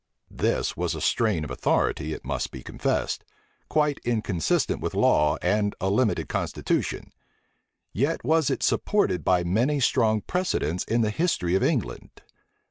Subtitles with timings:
[0.31, 3.23] This was a strain of authority, it must be confessed,
[3.69, 7.11] quite inconsistent with law and a limited constitution;
[7.93, 12.23] yet was it supported by many strong precedents in the history of England.